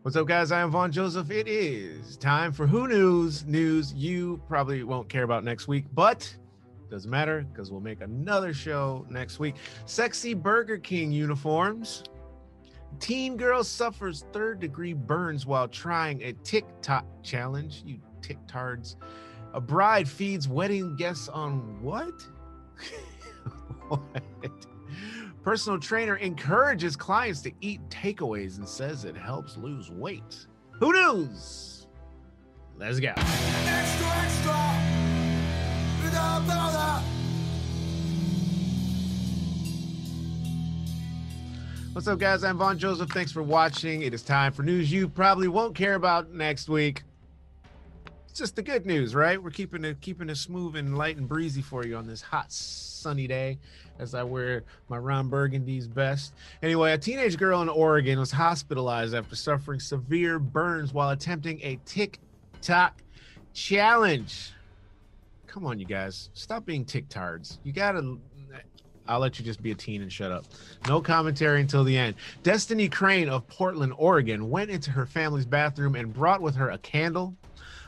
[0.00, 0.50] What's up, guys?
[0.50, 1.30] I am Vaughn Joseph.
[1.30, 6.34] It is time for Who News news you probably won't care about next week, but
[6.90, 9.56] doesn't matter because we'll make another show next week.
[9.84, 12.02] Sexy Burger King uniforms.
[12.98, 17.82] Teen girl suffers third degree burns while trying a TikTok challenge.
[17.86, 18.96] You TikTards.
[19.54, 22.26] A bride feeds wedding guests on what?
[23.88, 24.22] what?
[25.42, 30.46] Personal trainer encourages clients to eat takeaways and says it helps lose weight.
[30.78, 31.88] Who knows?
[32.78, 33.12] Let's go.
[33.16, 34.62] Extra, extra.
[41.92, 42.42] What's up, guys?
[42.42, 43.10] I'm Vaughn Joseph.
[43.10, 44.00] Thanks for watching.
[44.00, 47.02] It is time for news you probably won't care about next week.
[48.32, 49.40] It's just the good news, right?
[49.42, 52.50] We're keeping it keeping it smooth and light and breezy for you on this hot
[52.50, 53.58] sunny day
[53.98, 56.32] as I wear my Ron Burgundy's best.
[56.62, 61.78] Anyway, a teenage girl in Oregon was hospitalized after suffering severe burns while attempting a
[61.84, 63.02] TikTok
[63.52, 64.54] challenge.
[65.46, 66.30] Come on, you guys.
[66.32, 67.58] Stop being TikTards.
[67.64, 68.16] You gotta
[69.06, 70.46] I'll let you just be a teen and shut up.
[70.88, 72.14] No commentary until the end.
[72.44, 76.78] Destini Crane of Portland, Oregon, went into her family's bathroom and brought with her a
[76.78, 77.36] candle,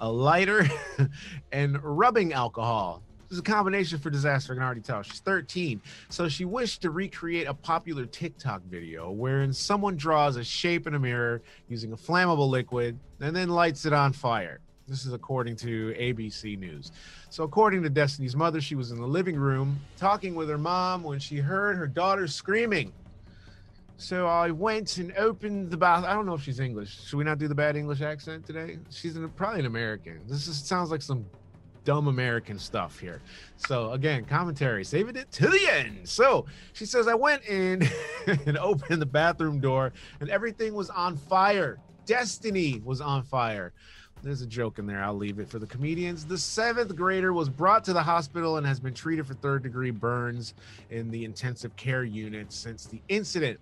[0.00, 0.68] a lighter,
[1.52, 3.02] and rubbing alcohol.
[3.28, 4.52] This is a combination for disaster.
[4.52, 5.02] I can already tell.
[5.02, 5.82] She's 13.
[6.10, 10.94] So she wished to recreate a popular TikTok video wherein someone draws a shape in
[10.94, 14.60] a mirror using a flammable liquid and then lights it on fire.
[14.86, 16.92] This is according to ABC News.
[17.28, 21.02] So, according to Destini's mother, she was in the living room talking with her mom
[21.02, 22.92] when she heard her daughter screaming.
[23.98, 26.04] So I went and opened the bath.
[26.04, 27.06] I don't know if she's English.
[27.06, 28.78] Should we not do the bad English accent today?
[28.90, 30.20] She's an, probably an American.
[30.28, 31.24] This is, sounds like some
[31.84, 33.22] dumb American stuff here.
[33.56, 36.06] So again, commentary, saving it to the end.
[36.06, 36.44] So
[36.74, 37.88] she says, I went in
[38.26, 41.78] and opened the bathroom door, and everything was on fire.
[42.04, 43.72] Destini was on fire.
[44.22, 45.02] There's a joke in there.
[45.02, 46.24] I'll leave it for the comedians.
[46.24, 49.90] The seventh grader was brought to the hospital and has been treated for third degree
[49.90, 50.54] burns
[50.90, 53.60] in the intensive care unit since the incident.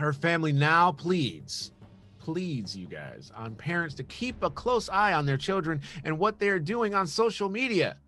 [0.00, 1.72] Her family now pleads,
[2.18, 6.38] pleads, you guys, on parents to keep a close eye on their children and what
[6.38, 7.98] they're doing on social media.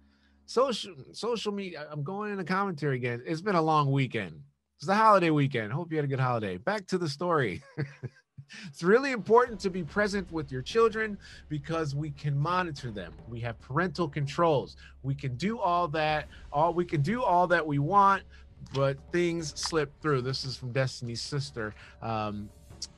[0.47, 1.87] Social social media.
[1.91, 3.23] I'm going into commentary again.
[3.27, 4.41] It's been a long weekend.
[4.79, 5.71] It's the holiday weekend.
[5.71, 6.57] Hope you had a good holiday.
[6.57, 7.63] Back to the story.
[8.69, 11.19] it's really important to be present with your children
[11.51, 13.13] because we can monitor them.
[13.29, 14.77] We have parental controls.
[15.03, 16.29] We can do all that.
[16.53, 18.23] All we can do all that we want,
[18.75, 20.23] but things slip through.
[20.23, 21.75] This is from Destini's sister.
[22.01, 22.49] Um,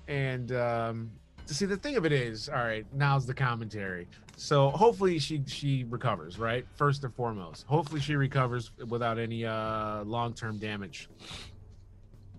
[0.09, 1.11] and um,
[1.47, 4.07] to see the thing of it is, all right, now's the commentary.
[4.37, 6.67] So hopefully she she recovers, right?
[6.77, 7.67] First and foremost.
[7.67, 11.09] Hopefully she recovers without any uh, long-term damage.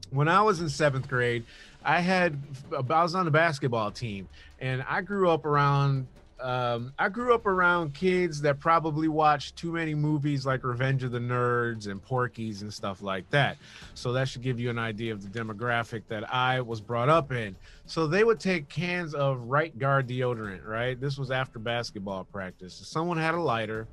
[0.10, 1.46] When I was in seventh grade,
[1.84, 2.38] I had
[2.74, 4.28] I was on the basketball team,
[4.60, 6.08] and I grew up around
[6.40, 11.12] um, I grew up around kids that probably watched too many movies like Revenge of
[11.12, 13.58] the Nerds and Porky's and stuff like that.
[13.94, 17.32] So that should give you an idea of the demographic that I was brought up
[17.32, 17.56] in.
[17.86, 21.00] So they would take cans of right guard deodorant, right?
[21.00, 22.74] This was after basketball practice.
[22.74, 23.88] Someone had a lighter,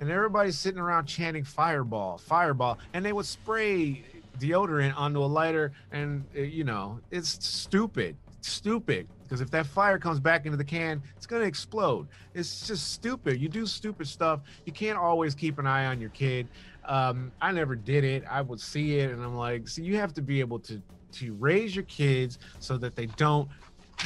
[0.00, 4.04] and everybody's sitting around chanting fireball, fireball, and they would spray
[4.38, 9.98] deodorant onto a lighter, and uh, you know, it's stupid, stupid because if that fire
[9.98, 12.08] comes back into the can, it's going to explode.
[12.34, 13.40] It's just stupid.
[13.40, 14.40] You do stupid stuff.
[14.64, 16.48] You can't always keep an eye on your kid.
[16.86, 18.24] Um, I never did it.
[18.30, 20.80] I would see it, and I'm like, see, you have to be able to
[21.10, 23.48] to raise your kids so that they don't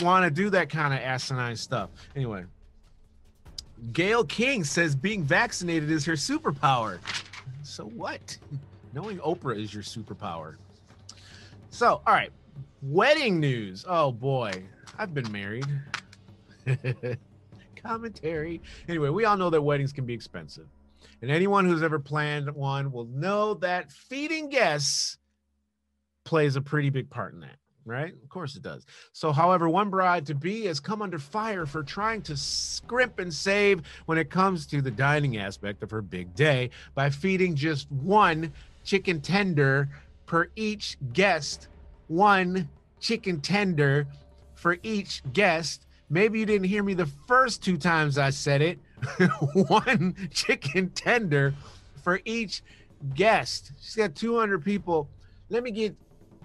[0.00, 1.90] want to do that kind of asinine stuff.
[2.14, 2.44] Anyway,
[3.92, 6.98] Gayle King says being vaccinated is her superpower.
[7.62, 8.36] So what?
[8.94, 10.56] Knowing Oprah is your superpower.
[11.70, 12.30] So, all right,
[12.82, 13.84] wedding news.
[13.88, 14.62] Oh boy,
[14.98, 15.66] I've been married.
[17.82, 18.60] Commentary.
[18.88, 20.66] Anyway, we all know that weddings can be expensive.
[21.20, 25.18] And anyone who's ever planned one will know that feeding guests
[26.24, 28.12] plays a pretty big part in that, right?
[28.12, 28.86] Of course it does.
[29.12, 33.32] So, however, one bride to be has come under fire for trying to scrimp and
[33.32, 37.90] save when it comes to the dining aspect of her big day by feeding just
[37.90, 38.52] one
[38.84, 39.88] chicken tender
[40.26, 41.68] per each guest,
[42.08, 42.68] one
[43.00, 44.06] chicken tender
[44.62, 45.86] for each guest.
[46.08, 48.78] Maybe you didn't hear me the first two times I said it.
[49.54, 51.52] One chicken tender
[52.04, 52.62] for each
[53.16, 53.72] guest.
[53.80, 55.08] She's got 200 people.
[55.48, 55.96] Let me get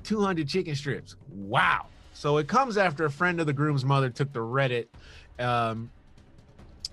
[0.03, 1.15] 200 chicken strips.
[1.29, 1.85] Wow.
[2.13, 4.87] So it comes after a friend of the groom's mother took the Reddit
[5.37, 5.91] um,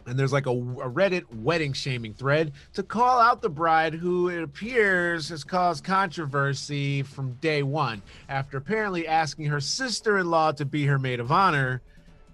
[0.06, 4.28] and there's like a, a, Reddit wedding shaming thread to call out the bride, who
[4.28, 10.52] it appears has caused controversy from day one after apparently asking her sister in law
[10.52, 11.82] to be her maid of honor,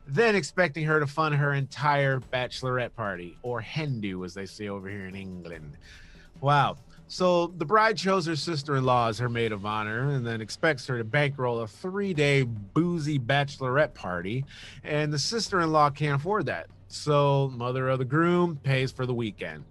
[0.07, 4.69] then expecting her to fund her entire bachelorette party, or hen do, as they say
[4.69, 5.77] over here in England.
[6.41, 6.77] Wow.
[7.07, 10.41] So the bride chose her sister in law as her maid of honor and then
[10.41, 14.45] expects her to bankroll a three day boozy bachelorette party.
[14.85, 16.69] And the sister in law can't afford that.
[16.93, 19.63] So, mother of the groom pays for the weekend.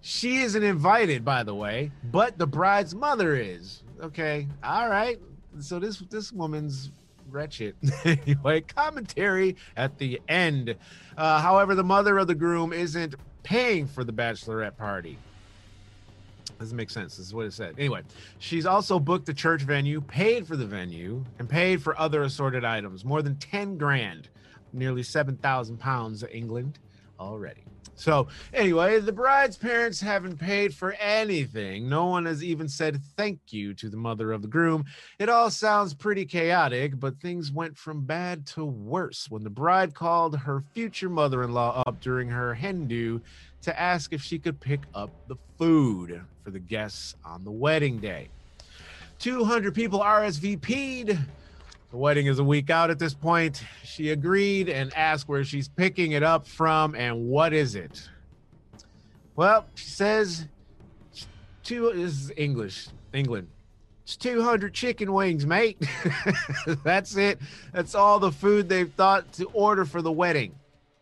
[0.00, 3.84] She isn't invited, by the way, but the bride's mother is.
[4.02, 5.20] Okay, all right.
[5.60, 6.90] So this this woman's
[7.30, 7.76] wretched.
[8.04, 10.74] anyway, commentary at the end.
[11.16, 15.18] Uh, however, the mother of the groom isn't paying for the bachelorette party.
[16.58, 17.16] Doesn't make sense.
[17.16, 17.76] This is what it said.
[17.78, 18.02] Anyway,
[18.40, 22.64] she's also booked the church venue, paid for the venue, and paid for other assorted
[22.64, 24.28] items, more than 10 grand
[24.72, 26.78] nearly 7,000 pounds of England
[27.18, 27.64] already.
[27.94, 31.88] So, anyway, the bride's parents haven't paid for anything.
[31.88, 34.84] No one has even said thank you to the mother of the groom.
[35.18, 39.94] It all sounds pretty chaotic, but things went from bad to worse when the bride
[39.94, 43.20] called her future mother in law up during her hen do
[43.62, 47.98] to ask if she could pick up the food for the guests on the wedding
[47.98, 48.28] day.
[49.20, 51.16] 200 people RSVP'd
[51.92, 53.62] the wedding is a week out at this point.
[53.84, 58.08] She agreed and asked where she's picking it up from and what is it.
[59.36, 60.46] Well, she says
[61.62, 63.48] two this is English, England.
[64.04, 65.86] It's 200 chicken wings, mate.
[66.82, 67.38] That's it.
[67.72, 70.54] That's all the food they've thought to order for the wedding.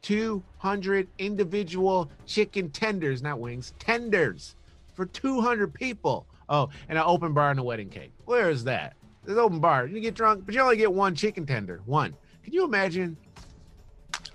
[0.02, 4.56] 200 individual chicken tenders, not wings, tenders
[4.94, 6.26] for 200 people.
[6.48, 8.10] Oh, and an open bar and a wedding cake.
[8.24, 8.96] Where is that?
[9.24, 9.86] There's open bar.
[9.86, 11.80] You get drunk, but you only get one chicken tender.
[11.86, 12.14] One.
[12.42, 13.16] Can you imagine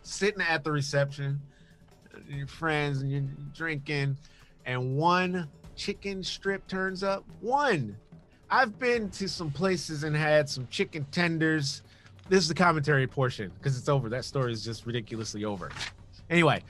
[0.04, 1.42] sitting at the reception,
[2.30, 3.24] your friends, and you're
[3.54, 4.18] drinking,
[4.66, 7.26] and one chicken strip turns up?
[7.42, 7.98] One.
[8.50, 11.82] I've been to some places and had some chicken tenders.
[12.30, 14.08] This is the commentary portion because it's over.
[14.08, 15.72] That story is just ridiculously over.
[16.30, 16.64] Anyway,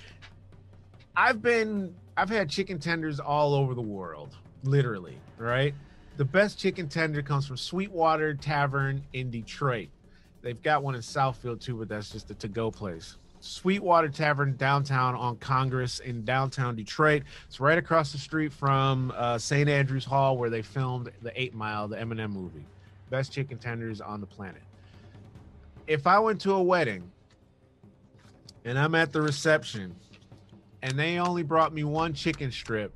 [1.18, 5.74] I've been I've had chicken tenders all over the world, literally, right?
[6.18, 9.90] The best chicken tender comes from Sweetwater Tavern in Detroit.
[10.42, 13.18] They've got one in Southfield too, but that's just a to-go place.
[13.42, 17.24] Sweetwater Tavern downtown on Congress in downtown Detroit.
[17.48, 19.68] It's right across the street from uh, St.
[19.68, 22.66] Andrews Hall, where they filmed the Eight Mile, the Eminem movie.
[23.10, 24.62] Best chicken tenders on the planet.
[25.86, 27.12] If I went to a wedding
[28.64, 29.94] and I'm at the reception
[30.82, 32.94] and they only brought me one chicken strip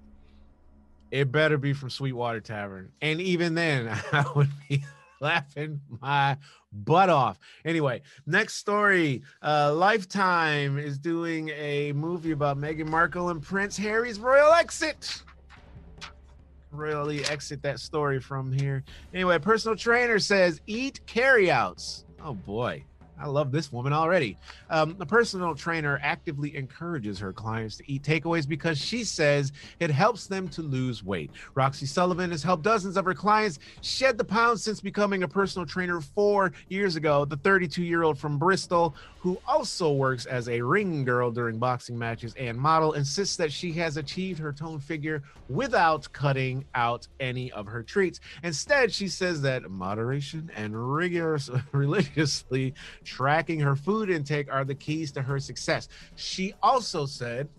[1.11, 2.91] it better be from Sweetwater Tavern.
[3.01, 4.83] And even then, I would be
[5.19, 6.37] laughing my
[6.71, 7.39] butt off.
[7.65, 9.23] Anyway, next story.
[9.41, 15.23] Uh, Lifetime is doing a movie about Meghan Markle and Prince Harry's royal exit.
[16.71, 18.83] Really exit that story from here.
[19.13, 22.05] Anyway, personal trainer says eat carryouts.
[22.23, 22.83] Oh boy.
[23.19, 24.37] I love this woman already.
[24.69, 29.89] Um, a personal trainer actively encourages her clients to eat takeaways because she says it
[29.91, 31.31] helps them to lose weight.
[31.55, 35.65] Roxy Sullivan has helped dozens of her clients shed the pounds since becoming a personal
[35.65, 37.25] trainer four years ago.
[37.25, 41.97] The 32 year old from Bristol, who also works as a ring girl during boxing
[41.97, 47.51] matches and model, insists that she has achieved her tone figure without cutting out any
[47.51, 48.19] of her treats.
[48.43, 52.73] Instead, she says that moderation and rigorous, religiously
[53.09, 55.89] tracking her food intake are the keys to her success.
[56.15, 57.49] She also said,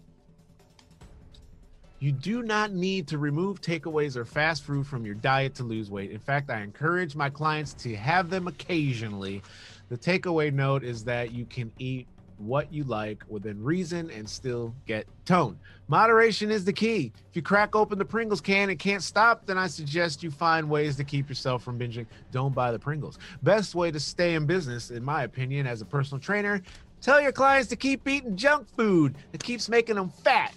[1.99, 5.91] you do not need to remove takeaways or fast food from your diet to lose
[5.91, 6.13] weight.
[6.13, 9.43] In fact, I encourage my clients to have them occasionally.
[9.91, 12.07] The takeaway note is that you can eat
[12.41, 15.59] what you like within reason and still get tone.
[15.89, 17.13] Moderation is the key.
[17.29, 20.69] If you crack open the Pringles can and can't stop, then I suggest you find
[20.69, 22.07] ways to keep yourself from binging.
[22.33, 23.19] Don't buy the Pringles.
[23.43, 26.63] Best way to stay in business, in my opinion, as a personal trainer,
[27.01, 30.55] tell your clients to keep eating junk food that keeps making them fat.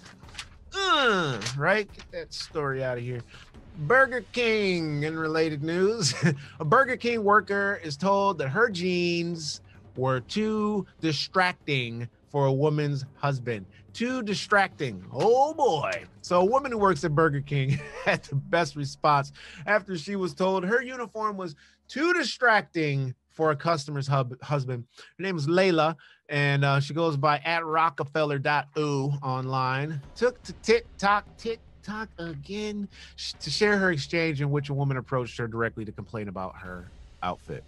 [0.75, 1.92] Uh, right?
[1.94, 3.22] Get that story out of here.
[3.80, 6.13] Burger King in related news.
[6.60, 9.62] a Burger King worker is told that her jeans
[9.95, 13.65] were too distracting for a woman's husband.
[13.93, 15.05] Too distracting.
[15.12, 16.05] Oh boy.
[16.21, 19.31] So, a woman who works at Burger King had the best response
[19.67, 21.55] after she was told her uniform was
[21.88, 24.85] too distracting for a customer's hub- husband.
[25.17, 25.95] Her name is Layla,
[26.29, 30.01] and uh, she goes by at Rockefeller.oo online.
[30.15, 32.88] Took to TikTok, TikTok again
[33.39, 36.89] to share her exchange in which a woman approached her directly to complain about her
[37.21, 37.63] outfit.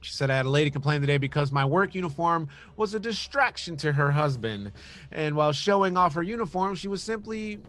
[0.00, 3.76] She said, I had a lady complain today because my work uniform was a distraction
[3.78, 4.72] to her husband.
[5.12, 7.60] And while showing off her uniform, she was simply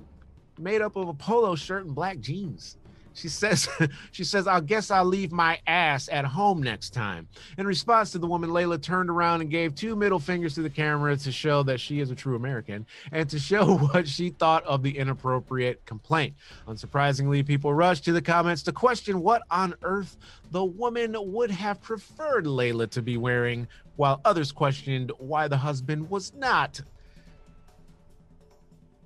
[0.57, 2.77] made up of a polo shirt and black jeans.
[3.13, 3.67] She says,
[4.11, 7.27] she says, I guess I'll leave my ass at home next time.
[7.57, 10.69] In response to the woman, Layla turned around and gave two middle fingers to the
[10.69, 14.63] camera to show that she is a true American and to show what she thought
[14.65, 16.35] of the inappropriate complaint.
[16.67, 20.17] Unsurprisingly, people rushed to the comments to question what on earth
[20.51, 26.09] the woman would have preferred Layla to be wearing, while others questioned why the husband
[26.09, 26.81] was not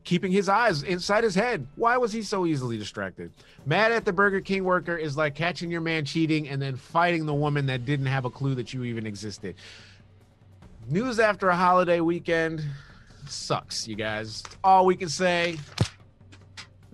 [0.05, 1.67] keeping his eyes inside his head.
[1.75, 3.31] Why was he so easily distracted?
[3.65, 7.25] Mad at the Burger King worker is like catching your man cheating and then fighting
[7.25, 9.55] the woman that didn't have a clue that you even existed.
[10.87, 12.63] News after a holiday weekend
[13.27, 14.43] sucks, you guys.
[14.63, 15.57] All we can say.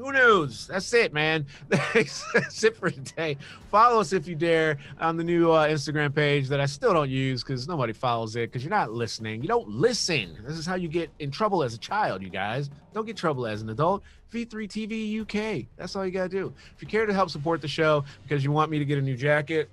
[0.01, 0.65] Who knows?
[0.65, 1.45] That's it, man.
[1.69, 3.37] That's it for today.
[3.69, 7.11] Follow us if you dare on the new uh, Instagram page that I still don't
[7.11, 9.43] use because nobody follows it because you're not listening.
[9.43, 10.35] You don't listen.
[10.41, 12.71] This is how you get in trouble as a child, you guys.
[12.95, 14.01] Don't get trouble as an adult.
[14.33, 15.67] V3 TV UK.
[15.77, 16.51] That's all you got to do.
[16.75, 19.01] If you care to help support the show because you want me to get a
[19.03, 19.69] new jacket,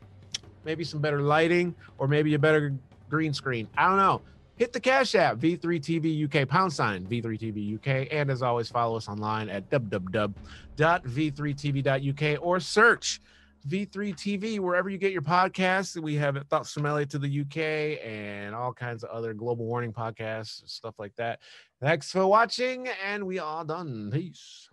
[0.62, 2.74] maybe some better lighting, or maybe a better
[3.08, 4.20] green screen, I don't know
[4.58, 8.08] hit the Cash App, V3TV UK, pound sign V3TV UK.
[8.10, 13.20] And as always, follow us online at www.v3tv.uk or search
[13.68, 15.96] V3TV wherever you get your podcasts.
[16.00, 17.58] We have Thoughts from LA to the UK
[18.04, 21.40] and all kinds of other global warning podcasts, stuff like that.
[21.80, 24.10] Thanks for watching, and we are done.
[24.12, 24.68] Peace.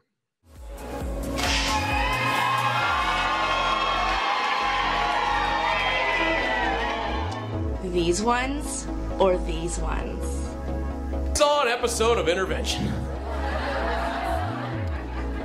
[7.84, 8.88] These ones
[9.20, 10.24] or these ones?
[11.38, 12.92] Saw an episode of Intervention.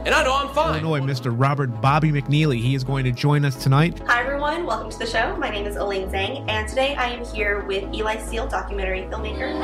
[0.06, 0.82] And I know I'm fine.
[0.82, 1.34] Illinois, Mr.
[1.36, 2.58] Robert Bobby McNeely.
[2.58, 4.00] He is going to join us tonight.
[4.06, 5.36] Hi everyone, welcome to the show.
[5.36, 9.54] My name is Elaine Zhang, and today I am here with Eli Seal, documentary filmmaker.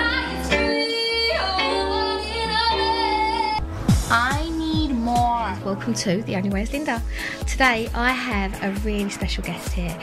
[4.09, 5.57] I need more.
[5.65, 7.03] Welcome to The Only Way is Linda.
[7.47, 9.99] Today I have a really special guest here.